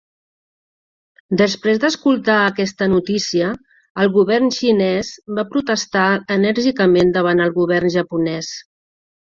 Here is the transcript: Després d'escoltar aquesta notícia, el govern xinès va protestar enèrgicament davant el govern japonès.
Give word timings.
Després 1.41 1.81
d'escoltar 1.83 2.37
aquesta 2.45 2.87
notícia, 2.95 3.51
el 4.05 4.11
govern 4.17 4.51
xinès 4.57 5.13
va 5.41 5.47
protestar 5.55 6.09
enèrgicament 6.39 7.17
davant 7.21 7.49
el 7.49 7.57
govern 7.63 7.97
japonès. 8.01 8.53